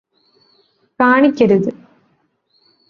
കാണിക്കരുത് 0.99 1.71